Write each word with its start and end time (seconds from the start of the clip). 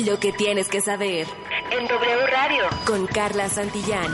Lo 0.00 0.18
que 0.18 0.32
tienes 0.32 0.68
que 0.68 0.80
saber. 0.80 1.26
En 1.70 1.86
W 1.86 2.26
Radio. 2.26 2.64
Con 2.86 3.06
Carla 3.06 3.50
Santillán. 3.50 4.10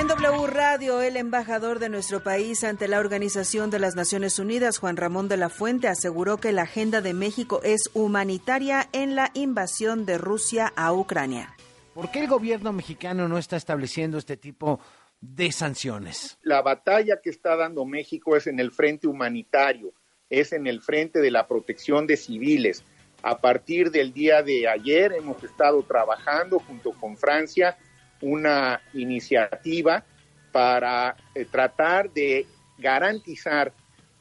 En 0.00 0.08
W 0.08 0.46
Radio, 0.46 1.02
el 1.02 1.18
embajador 1.18 1.78
de 1.78 1.90
nuestro 1.90 2.22
país 2.22 2.64
ante 2.64 2.88
la 2.88 2.98
Organización 2.98 3.70
de 3.70 3.78
las 3.78 3.94
Naciones 3.94 4.38
Unidas, 4.38 4.78
Juan 4.78 4.96
Ramón 4.96 5.28
de 5.28 5.36
la 5.36 5.50
Fuente, 5.50 5.86
aseguró 5.86 6.38
que 6.38 6.52
la 6.52 6.62
agenda 6.62 7.02
de 7.02 7.12
México 7.12 7.60
es 7.62 7.82
humanitaria 7.92 8.88
en 8.92 9.14
la 9.14 9.30
invasión 9.34 10.06
de 10.06 10.16
Rusia 10.16 10.72
a 10.76 10.92
Ucrania. 10.94 11.54
¿Por 11.92 12.10
qué 12.10 12.20
el 12.20 12.26
gobierno 12.26 12.72
mexicano 12.72 13.28
no 13.28 13.36
está 13.36 13.56
estableciendo 13.56 14.16
este 14.16 14.38
tipo 14.38 14.80
de 15.20 15.52
sanciones? 15.52 16.38
La 16.42 16.62
batalla 16.62 17.20
que 17.22 17.28
está 17.28 17.54
dando 17.54 17.84
México 17.84 18.34
es 18.34 18.46
en 18.46 18.60
el 18.60 18.72
frente 18.72 19.06
humanitario, 19.06 19.92
es 20.30 20.54
en 20.54 20.66
el 20.66 20.80
frente 20.80 21.20
de 21.20 21.30
la 21.30 21.46
protección 21.46 22.06
de 22.06 22.16
civiles. 22.16 22.82
A 23.26 23.38
partir 23.38 23.90
del 23.90 24.12
día 24.12 24.42
de 24.42 24.68
ayer 24.68 25.14
hemos 25.14 25.42
estado 25.42 25.82
trabajando 25.82 26.58
junto 26.58 26.92
con 26.92 27.16
Francia 27.16 27.74
una 28.20 28.82
iniciativa 28.92 30.04
para 30.52 31.16
eh, 31.34 31.46
tratar 31.50 32.10
de 32.10 32.46
garantizar 32.76 33.72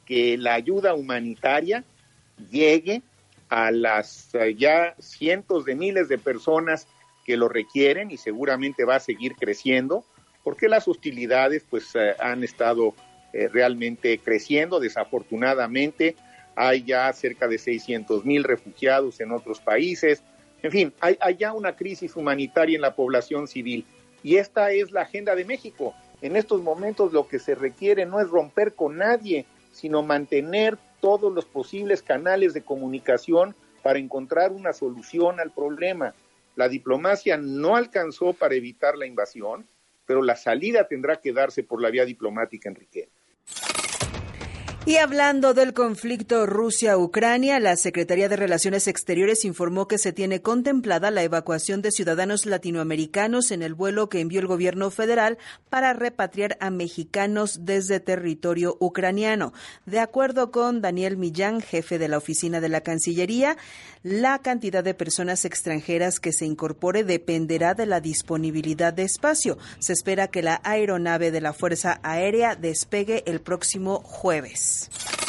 que 0.05 0.38
la 0.38 0.53
ayuda 0.53 0.94
humanitaria 0.94 1.84
llegue 2.49 3.02
a 3.49 3.71
las 3.71 4.34
eh, 4.35 4.55
ya 4.55 4.95
cientos 4.99 5.66
de 5.66 5.75
miles 5.75 6.08
de 6.08 6.17
personas 6.17 6.88
que 7.25 7.35
lo 7.35 7.49
requieren 7.49 8.09
y 8.09 8.16
seguramente 8.16 8.85
va 8.85 8.95
a 8.95 9.02
seguir 9.02 9.35
creciendo 9.35 10.05
porque 10.45 10.70
las 10.70 10.88
hostilidades 10.88 11.66
pues 11.70 11.94
eh, 11.95 12.16
han 12.22 12.41
estado 12.45 12.95
realmente 13.52 14.20
creciendo. 14.20 14.80
Desafortunadamente 14.80 16.16
hay 16.55 16.84
ya 16.84 17.12
cerca 17.13 17.48
de 17.48 17.57
600 17.57 18.25
mil 18.25 18.43
refugiados 18.43 19.20
en 19.20 19.31
otros 19.31 19.59
países 19.59 20.23
en 20.63 20.71
fin, 20.71 20.94
hay, 21.02 21.17
ya 21.38 21.52
una 21.52 21.75
crisis 21.75 22.16
humanitaria 22.16 22.75
en 22.75 22.81
la 22.81 22.95
población 22.95 23.50
civil 23.50 23.86
y 24.23 24.38
esta 24.38 24.72
es 24.72 24.91
la 24.91 25.02
agenda 25.02 25.36
de 25.36 25.44
México. 25.44 25.94
En 26.22 26.38
estos 26.38 26.61
momentos 26.61 27.11
lo 27.11 27.28
que 27.28 27.38
se 27.38 27.53
requiere 27.53 28.05
no 28.05 28.22
es 28.22 28.30
romper 28.30 28.73
con 28.73 28.97
nadie, 28.97 29.45
sino 29.73 30.03
mantener 30.03 30.78
todos 31.02 31.33
los 31.33 31.44
posibles 31.44 32.02
canales 32.02 32.53
de 32.53 32.61
comunicación 32.61 33.56
para 33.83 34.00
encontrar 34.00 34.53
una 34.53 34.72
solución 34.72 35.41
al 35.41 35.52
problema. 35.52 36.16
La 36.56 36.69
diplomacia 36.69 37.35
no 37.35 37.75
alcanzó 37.75 38.31
para 38.31 38.56
evitar 38.56 38.97
la 38.97 39.06
invasión, 39.06 39.67
pero 40.06 40.22
la 40.22 40.38
salida 40.38 40.88
tendrá 40.88 41.17
que 41.19 41.33
darse 41.33 41.63
por 41.63 41.81
la 41.81 41.89
vía 41.89 42.06
diplomática, 42.06 42.69
Enrique. 42.69 43.09
Y 44.86 44.98
hablando 44.98 45.53
del 45.53 45.73
conflicto 45.73 46.45
Rusia-Ucrania, 46.45 47.58
la 47.62 47.78
Secretaría 47.78 48.28
de 48.28 48.36
Relaciones 48.36 48.90
Exteriores 48.90 49.45
informó 49.45 49.88
que 49.88 49.98
se 49.98 50.12
tiene 50.12 50.42
contemplada 50.42 51.09
la 51.09 51.23
evacuación 51.23 51.81
de 51.81 51.92
ciudadanos 51.92 52.45
latinoamericanos 52.45 53.52
en 53.52 53.62
el 53.62 53.75
vuelo 53.75 54.09
que 54.09 54.20
envió 54.20 54.42
el 54.42 54.48
gobierno 54.48 54.92
federal 54.92 55.38
para 55.70 55.94
repatriar 55.94 56.58
a 56.59 56.70
mexicanos 56.70 57.59
desde 57.62 58.02
territorio 58.02 58.75
ucraniano. 58.81 59.53
De 59.86 60.02
acuerdo 60.02 60.52
con 60.52 60.81
Daniel 60.81 61.16
Millán, 61.16 61.62
jefe 61.62 61.97
de 61.97 62.09
la 62.09 62.18
oficina 62.18 62.59
de 62.59 62.68
la 62.68 62.81
Cancillería, 62.81 63.56
la 64.03 64.40
cantidad 64.40 64.84
de 64.84 64.94
personas 64.94 65.45
extranjeras 65.45 66.20
que 66.20 66.34
se 66.34 66.45
incorpore 66.45 67.06
dependerá 67.06 67.73
de 67.73 67.86
la 67.86 68.02
disponibilidad 68.02 68.92
de 68.92 69.03
espacio. 69.03 69.58
Se 69.80 69.94
espera 69.94 70.28
que 70.28 70.44
la 70.44 70.59
aeronave 70.66 71.31
de 71.31 71.40
la 71.40 71.53
Fuerza 71.53 72.02
Aérea 72.03 72.58
despegue 72.58 73.23
el 73.28 73.40
próximo 73.40 74.02
jueves. 74.03 74.72
Yes. 74.73 75.22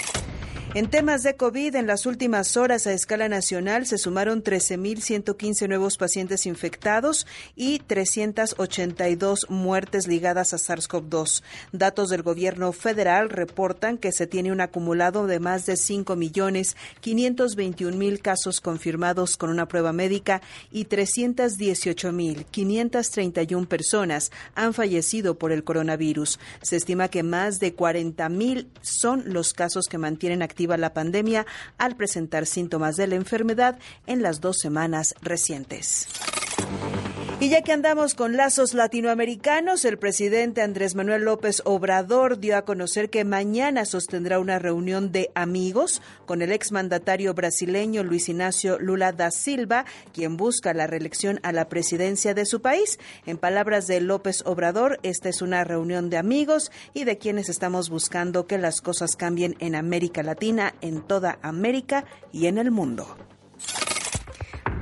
En 0.76 0.90
temas 0.90 1.22
de 1.22 1.36
COVID, 1.36 1.76
en 1.76 1.86
las 1.86 2.04
últimas 2.04 2.56
horas 2.56 2.88
a 2.88 2.92
escala 2.92 3.28
nacional 3.28 3.86
se 3.86 3.96
sumaron 3.96 4.42
13.115 4.42 5.68
nuevos 5.68 5.96
pacientes 5.96 6.46
infectados 6.46 7.28
y 7.54 7.78
382 7.78 9.46
muertes 9.50 10.08
ligadas 10.08 10.52
a 10.52 10.56
SARS-CoV-2. 10.56 11.44
Datos 11.70 12.08
del 12.08 12.24
gobierno 12.24 12.72
federal 12.72 13.30
reportan 13.30 13.98
que 13.98 14.10
se 14.10 14.26
tiene 14.26 14.50
un 14.50 14.60
acumulado 14.60 15.28
de 15.28 15.38
más 15.38 15.64
de 15.64 15.74
5.521.000 15.74 18.20
casos 18.20 18.60
confirmados 18.60 19.36
con 19.36 19.50
una 19.50 19.68
prueba 19.68 19.92
médica 19.92 20.42
y 20.72 20.86
318.531 20.86 23.68
personas 23.68 24.32
han 24.56 24.74
fallecido 24.74 25.38
por 25.38 25.52
el 25.52 25.62
coronavirus. 25.62 26.40
Se 26.62 26.74
estima 26.74 27.06
que 27.06 27.22
más 27.22 27.60
de 27.60 27.76
40.000 27.76 28.66
son 28.82 29.22
los 29.32 29.52
casos 29.52 29.86
que 29.86 29.98
mantienen 29.98 30.42
activos 30.42 30.63
la 30.66 30.92
pandemia 30.92 31.46
al 31.78 31.96
presentar 31.96 32.46
síntomas 32.46 32.96
de 32.96 33.06
la 33.06 33.14
enfermedad 33.14 33.78
en 34.06 34.22
las 34.22 34.40
dos 34.40 34.58
semanas 34.60 35.14
recientes. 35.22 36.08
Y 37.44 37.50
ya 37.50 37.60
que 37.60 37.72
andamos 37.72 38.14
con 38.14 38.38
lazos 38.38 38.72
latinoamericanos, 38.72 39.84
el 39.84 39.98
presidente 39.98 40.62
Andrés 40.62 40.94
Manuel 40.94 41.24
López 41.24 41.60
Obrador 41.66 42.38
dio 42.38 42.56
a 42.56 42.64
conocer 42.64 43.10
que 43.10 43.22
mañana 43.26 43.84
sostendrá 43.84 44.38
una 44.38 44.58
reunión 44.58 45.12
de 45.12 45.30
amigos 45.34 46.00
con 46.24 46.40
el 46.40 46.52
exmandatario 46.52 47.34
brasileño 47.34 48.02
Luis 48.02 48.30
Ignacio 48.30 48.78
Lula 48.78 49.12
da 49.12 49.30
Silva, 49.30 49.84
quien 50.14 50.38
busca 50.38 50.72
la 50.72 50.86
reelección 50.86 51.38
a 51.42 51.52
la 51.52 51.68
presidencia 51.68 52.32
de 52.32 52.46
su 52.46 52.62
país. 52.62 52.98
En 53.26 53.36
palabras 53.36 53.86
de 53.86 54.00
López 54.00 54.40
Obrador, 54.46 54.98
esta 55.02 55.28
es 55.28 55.42
una 55.42 55.64
reunión 55.64 56.08
de 56.08 56.16
amigos 56.16 56.72
y 56.94 57.04
de 57.04 57.18
quienes 57.18 57.50
estamos 57.50 57.90
buscando 57.90 58.46
que 58.46 58.56
las 58.56 58.80
cosas 58.80 59.16
cambien 59.16 59.54
en 59.58 59.74
América 59.74 60.22
Latina, 60.22 60.74
en 60.80 61.02
toda 61.02 61.38
América 61.42 62.06
y 62.32 62.46
en 62.46 62.56
el 62.56 62.70
mundo. 62.70 63.18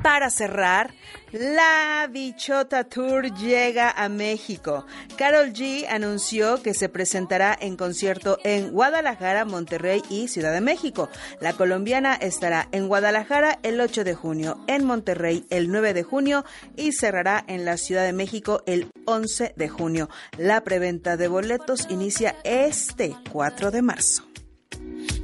Para 0.03 0.31
cerrar, 0.31 0.93
la 1.31 2.09
Bichota 2.11 2.83
Tour 2.83 3.33
llega 3.37 3.89
a 3.91 4.09
México. 4.09 4.85
Carol 5.17 5.53
G 5.53 5.87
anunció 5.89 6.61
que 6.61 6.75
se 6.75 6.89
presentará 6.89 7.57
en 7.61 7.77
concierto 7.77 8.39
en 8.43 8.73
Guadalajara, 8.73 9.45
Monterrey 9.45 10.03
y 10.11 10.27
Ciudad 10.27 10.53
de 10.53 10.61
México. 10.61 11.09
La 11.41 11.53
colombiana 11.53 12.15
estará 12.15 12.69
en 12.73 12.89
Guadalajara 12.89 13.61
el 13.63 13.81
8 13.81 14.03
de 14.03 14.15
junio, 14.15 14.59
en 14.67 14.85
Monterrey 14.85 15.47
el 15.51 15.71
9 15.71 15.95
de 15.95 16.03
junio 16.03 16.45
y 16.77 16.93
cerrará 16.93 17.45
en 17.47 17.65
la 17.65 17.77
Ciudad 17.77 18.05
de 18.05 18.13
México 18.13 18.65
el 18.67 18.91
11 19.05 19.55
de 19.57 19.69
junio. 19.69 20.11
La 20.37 20.63
preventa 20.65 21.17
de 21.17 21.29
boletos 21.29 21.87
inicia 21.91 22.35
este 22.43 23.15
4 23.31 23.71
de 23.71 23.83
marzo. 23.83 24.25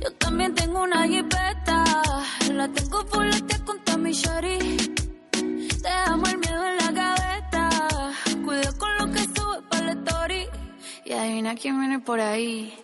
Yo 0.00 0.12
también 0.18 0.54
tengo 0.54 0.82
una 0.84 1.08
jipeta, 1.08 1.84
la 2.52 2.68
tengo 2.68 3.04
mi 3.96 4.12
shari. 4.12 4.58
Te 5.82 5.88
amo 5.88 6.26
el 6.26 6.38
miedo 6.38 6.66
en 6.66 6.76
la 6.76 6.90
gaveta, 6.92 8.12
cuida 8.44 8.72
con 8.72 8.96
lo 8.98 9.12
que 9.12 9.20
sube 9.20 9.62
para 9.70 9.86
la 9.86 9.92
story. 9.92 10.46
Y 11.04 11.12
adivina 11.12 11.54
quién 11.54 11.80
viene 11.80 11.98
por 12.00 12.20
ahí. 12.20 12.74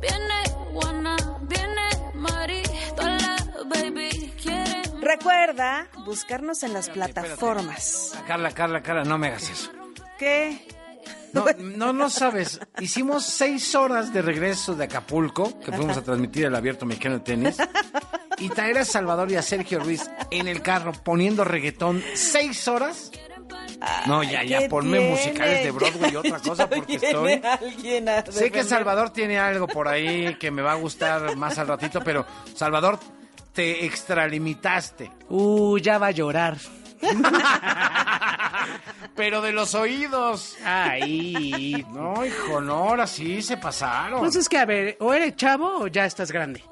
Viene 0.00 0.34
Juana, 0.72 1.16
viene 1.42 1.82
Mari, 2.14 2.62
toda 2.96 3.16
la 3.18 3.36
baby 3.68 4.32
quiere. 4.42 4.82
Recuerda 5.00 5.88
buscarnos 6.04 6.62
en 6.62 6.72
las 6.72 6.88
plataformas. 6.90 8.14
Carla, 8.26 8.50
Carla, 8.52 8.82
Carla, 8.82 9.04
no 9.04 9.18
me 9.18 9.28
hagas 9.28 9.50
eso. 9.50 9.70
¿Qué? 10.18 10.66
No, 11.32 11.44
no, 11.58 11.92
no 11.92 12.10
sabes. 12.10 12.60
Hicimos 12.80 13.24
seis 13.24 13.74
horas 13.74 14.12
de 14.12 14.22
regreso 14.22 14.74
de 14.74 14.84
Acapulco, 14.84 15.58
que 15.60 15.72
fuimos 15.72 15.96
a 15.96 16.02
transmitir 16.02 16.46
el 16.46 16.54
abierto 16.54 16.86
mexicano 16.86 17.16
de 17.18 17.24
tenis. 17.24 17.56
Y 18.40 18.48
traer 18.50 18.78
a 18.78 18.84
Salvador 18.84 19.30
y 19.30 19.36
a 19.36 19.42
Sergio 19.42 19.80
Ruiz 19.80 20.10
en 20.30 20.48
el 20.48 20.62
carro 20.62 20.92
poniendo 20.92 21.44
reggaetón 21.44 22.02
seis 22.14 22.68
horas. 22.68 23.10
No, 24.06 24.22
ya, 24.22 24.42
ya, 24.42 24.68
ponme 24.68 25.00
musicales 25.00 25.64
de 25.64 25.70
Broadway 25.70 26.12
y 26.12 26.16
otra 26.16 26.38
cosa 26.44 26.68
porque 26.68 26.96
estoy. 26.96 27.40
Sé 28.30 28.50
que 28.50 28.64
Salvador 28.64 29.10
tiene 29.10 29.38
algo 29.38 29.68
por 29.68 29.88
ahí 29.88 30.34
que 30.36 30.50
me 30.50 30.62
va 30.62 30.72
a 30.72 30.76
gustar 30.76 31.36
más 31.36 31.58
al 31.58 31.68
ratito, 31.68 32.00
pero 32.04 32.26
Salvador, 32.54 32.98
te 33.52 33.84
extralimitaste. 33.84 35.10
Uh, 35.28 35.78
ya 35.78 35.98
va 35.98 36.08
a 36.08 36.12
llorar. 36.12 36.56
Pero 39.14 39.42
de 39.42 39.52
los 39.52 39.74
oídos. 39.74 40.56
Ay. 40.64 41.84
No, 41.92 42.24
hijo, 42.24 42.60
no, 42.60 42.74
ahora 42.74 43.06
sí 43.06 43.42
se 43.42 43.56
pasaron. 43.56 44.20
Pues 44.20 44.36
es 44.36 44.48
que, 44.48 44.58
a 44.58 44.64
ver, 44.64 44.96
o 45.00 45.12
eres 45.12 45.34
chavo 45.36 45.78
o 45.82 45.86
ya 45.88 46.04
estás 46.04 46.30
grande. 46.30 46.62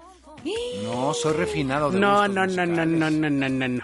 No, 0.83 1.15
soy 1.15 1.33
refinado 1.35 1.91
de 1.91 1.99
No, 1.99 2.29
no, 2.29 2.47
no, 2.47 2.67
no, 2.67 2.87
no, 2.87 3.11
no, 3.11 3.31
no, 3.31 3.49
no, 3.49 3.69
no. 3.69 3.83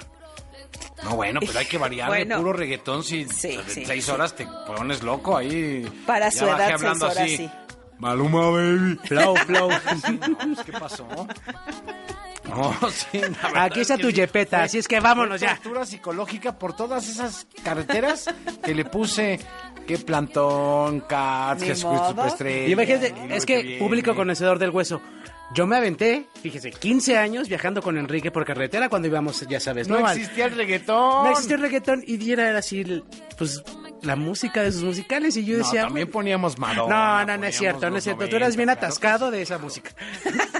No, 1.05 1.17
bueno, 1.17 1.41
pero 1.41 1.59
hay 1.59 1.67
que 1.67 1.79
variar 1.79 2.13
de 2.13 2.37
puro 2.37 2.53
reggaetón. 2.53 3.03
Si 3.03 3.25
sí, 3.25 3.59
seis 3.67 4.09
horas 4.09 4.35
te 4.37 4.47
pones 4.67 5.03
loco 5.03 5.37
ahí. 5.37 5.85
Para 6.07 6.31
su 6.31 6.45
edad, 6.45 6.77
seis 6.79 7.03
horas, 7.03 7.19
así. 7.19 7.37
sí. 7.39 7.51
Maluma, 7.99 8.51
baby. 8.51 8.99
Flow, 9.05 9.37
flow. 9.37 9.71
Pues, 9.83 10.59
¿Qué 10.67 10.73
pasó? 10.73 11.07
No, 12.49 12.75
sí, 12.91 13.21
Aquí 13.55 13.81
está 13.81 13.97
tu 13.97 14.11
yepeta, 14.11 14.65
así 14.65 14.79
es 14.79 14.89
que 14.89 15.01
vámonos 15.01 15.41
ya. 15.41 15.55
Tortura 15.55 15.87
psicológica 15.87 16.59
por 16.59 16.75
todas 16.75 17.09
esas 17.09 17.47
carreteras 17.63 18.29
que 18.65 18.75
le 18.75 18.85
puse 18.85 19.39
qué 19.87 19.99
plantón, 19.99 21.01
cats, 21.01 21.63
que 21.63 22.71
Imagínate, 22.71 23.15
es 23.31 23.47
que, 23.47 23.77
público 23.79 24.15
conocedor 24.15 24.59
del 24.59 24.71
hueso. 24.71 25.01
Yo 25.55 25.67
me 25.67 25.77
aventé, 25.77 26.27
fíjese, 26.43 26.71
15 26.71 27.19
años 27.19 27.47
viajando 27.49 27.83
con 27.83 27.99
Enrique 27.99 28.31
por 28.31 28.47
carretera 28.47 28.89
cuando 28.89 29.09
íbamos, 29.09 29.47
ya 29.49 29.61
sabes, 29.61 29.87
¿no? 29.87 30.01
No 30.01 30.09
existía 30.11 30.47
el 30.47 30.57
reggaetón. 30.57 31.25
no 31.25 31.31
existía 31.31 31.57
el 31.57 31.63
reggaetón 31.63 32.03
y 32.07 32.17
diera 32.17 32.49
era 32.49 32.61
así, 32.61 33.03
pues, 33.37 33.63
la 34.01 34.17
música 34.17 34.63
de 34.63 34.73
sus 34.73 34.83
musicales 34.83 35.37
y 35.37 35.45
yo 35.45 35.59
No, 35.59 35.65
decía... 35.65 35.83
también 35.83 36.11
poníamos 36.11 36.59
No, 36.59 36.67
Madonna. 36.67 37.25
no, 37.27 37.37
no, 37.37 37.47
es 37.47 37.55
poníamos 37.55 37.55
cierto, 37.59 37.91
no 37.91 37.97
es 37.99 38.05
cierto. 38.05 38.21
Tú 38.25 38.31
90, 38.31 38.37
eras 38.37 38.57
bien 38.57 38.67
claro 38.69 38.81
atascado 38.81 39.31
de 39.31 39.43
esa 39.43 39.59
música. 39.59 39.91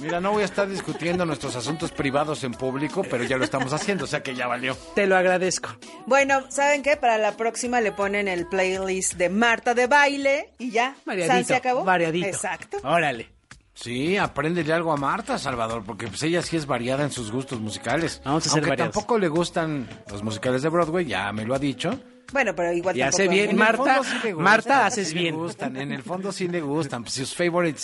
Mira, 0.00 0.20
no 0.20 0.32
voy 0.32 0.42
a 0.42 0.46
estar 0.46 0.66
discutiendo 0.68 1.26
nuestros 1.26 1.54
asuntos 1.56 1.92
privados 1.92 2.42
en 2.44 2.52
público, 2.52 3.02
pero 3.08 3.22
ya 3.24 3.36
lo 3.36 3.44
estamos 3.44 3.72
haciendo, 3.72 4.04
o 4.04 4.06
sea 4.06 4.22
que 4.22 4.34
ya 4.34 4.46
valió. 4.46 4.74
Te 4.94 5.06
lo 5.06 5.16
agradezco. 5.16 5.68
Bueno, 6.06 6.44
¿saben 6.48 6.82
qué? 6.82 6.96
Para 6.96 7.18
la 7.18 7.36
próxima 7.36 7.80
le 7.80 7.92
ponen 7.92 8.26
el 8.26 8.46
playlist 8.46 9.14
de 9.14 9.28
Marta 9.28 9.74
de 9.74 9.86
baile 9.86 10.54
y 10.58 10.70
ya. 10.70 10.96
Variadito. 11.04 11.34
San 11.34 11.44
se 11.44 11.54
acabó. 11.54 11.84
Variadito. 11.84 12.26
Exacto. 12.26 12.78
Órale. 12.82 13.30
Sí, 13.74 14.16
apréndele 14.16 14.72
algo 14.72 14.92
a 14.92 14.96
Marta, 14.96 15.38
Salvador, 15.38 15.84
porque 15.84 16.06
pues 16.08 16.22
ella 16.22 16.42
sí 16.42 16.56
es 16.56 16.66
variada 16.66 17.02
en 17.04 17.10
sus 17.10 17.30
gustos 17.30 17.60
musicales. 17.60 18.20
Vamos 18.24 18.46
a 18.46 18.50
ser 18.50 18.58
Aunque 18.58 18.70
variados. 18.70 18.92
tampoco 18.94 19.18
le 19.18 19.28
gustan 19.28 19.88
los 20.10 20.22
musicales 20.22 20.62
de 20.62 20.68
Broadway, 20.68 21.04
ya 21.06 21.32
me 21.32 21.44
lo 21.44 21.54
ha 21.54 21.58
dicho. 21.58 21.98
Bueno, 22.32 22.54
pero 22.54 22.72
igual 22.72 22.96
Y 22.96 23.02
hace 23.02 23.28
bien, 23.28 23.56
Marta, 23.56 24.00
sí 24.04 24.32
Marta, 24.34 24.90
sí 24.90 25.00
haces 25.00 25.14
le 25.14 25.20
bien. 25.20 25.34
gustan, 25.36 25.76
en 25.76 25.92
el 25.92 26.02
fondo 26.02 26.32
sí 26.32 26.48
le 26.48 26.60
gustan. 26.60 27.02
Pues, 27.02 27.14
sus 27.14 27.34
favorite 27.34 27.78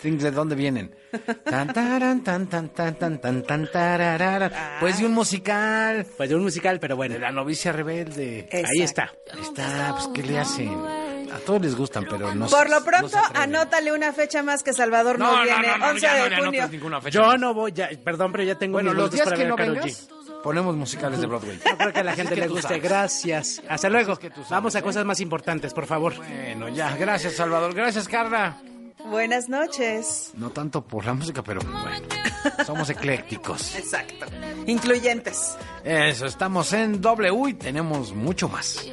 things, 0.00 0.22
¿de 0.22 0.30
dónde 0.30 0.54
vienen? 0.54 0.94
Tan, 1.44 1.72
taran, 1.72 2.22
tan, 2.22 2.46
tan, 2.48 2.68
tan, 2.70 2.96
tan, 2.96 3.20
tan, 3.20 3.42
tan, 3.42 3.70
tarararan. 3.70 4.52
Pues 4.80 4.98
de 4.98 5.06
un 5.06 5.12
musical. 5.12 6.06
Pues 6.16 6.28
de 6.28 6.36
un 6.36 6.42
musical, 6.42 6.78
pero 6.80 6.94
De 6.94 6.96
bueno. 6.96 7.18
la 7.18 7.30
novicia 7.32 7.72
rebelde. 7.72 8.40
Exacto. 8.50 8.68
Ahí 8.70 8.82
está. 8.82 9.12
Ahí 9.32 9.40
está, 9.42 9.94
pues 9.94 10.08
¿qué 10.14 10.22
le 10.22 10.38
hacen? 10.38 10.68
A 11.30 11.38
todos 11.44 11.60
les 11.60 11.74
gustan, 11.76 12.06
pero 12.08 12.34
no 12.34 12.46
Por 12.46 12.70
lo 12.70 12.78
no 12.80 12.84
pronto, 12.86 13.18
anótale 13.34 13.92
una 13.92 14.12
fecha 14.14 14.42
más 14.42 14.62
que 14.62 14.72
Salvador 14.72 15.18
no, 15.18 15.42
viene. 15.42 15.68
11 15.82 16.00
ya 16.00 16.16
no 16.18 16.24
de 16.24 16.30
le 16.30 16.36
junio. 16.68 17.00
fecha. 17.02 17.10
Yo 17.10 17.36
no 17.36 17.52
voy, 17.52 17.72
ya, 17.72 17.90
perdón, 18.02 18.32
pero 18.32 18.44
ya 18.44 18.54
tengo 18.54 18.74
Bueno, 18.74 18.94
los 18.94 19.10
días 19.10 19.24
para 19.24 19.36
que 19.36 19.42
ver 19.42 19.46
a 19.48 19.50
no 19.50 19.56
Karol 19.56 19.74
vengas, 19.74 20.08
G. 20.08 20.17
ponemos 20.42 20.76
musicales 20.76 21.20
de 21.20 21.26
Broadway. 21.26 21.58
No 21.64 21.76
creo 21.78 21.92
que 21.92 22.00
a 22.00 22.04
la 22.04 22.14
gente 22.14 22.36
le 22.36 22.48
guste. 22.48 22.62
sabes. 22.68 22.82
Gracias. 22.82 23.62
Hasta 23.68 23.88
luego. 23.88 24.16
que 24.16 24.30
tú 24.30 24.36
sabes, 24.40 24.50
Vamos 24.50 24.74
a 24.74 24.78
¿eh? 24.78 24.82
cosas 24.82 25.04
más 25.04 25.20
importantes, 25.20 25.72
por 25.74 25.86
favor. 25.86 26.14
Bueno, 26.16 26.68
ya, 26.68 26.96
gracias 26.96 27.34
Salvador, 27.34 27.74
gracias 27.74 28.08
Carla. 28.08 28.56
Buenas 29.10 29.48
noches. 29.48 30.32
No 30.34 30.50
tanto 30.50 30.82
por 30.82 31.06
la 31.06 31.14
música, 31.14 31.42
pero 31.42 31.60
bueno, 31.60 32.08
somos 32.66 32.90
eclécticos. 32.90 33.74
Exacto. 33.76 34.26
Incluyentes. 34.66 35.56
Eso, 35.84 36.26
estamos 36.26 36.72
en 36.72 37.00
W 37.00 37.48
y 37.50 37.54
tenemos 37.54 38.12
mucho 38.12 38.48
más. 38.48 38.86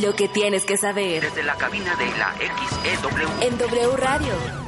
Lo 0.00 0.14
que 0.14 0.28
tienes 0.28 0.64
que 0.64 0.76
saber 0.76 1.22
Desde 1.22 1.42
la 1.42 1.56
cabina 1.56 1.94
de 1.96 2.06
la 2.18 2.32
XEW. 2.34 3.28
en 3.42 3.58
W 3.58 3.96
Radio. 3.96 4.67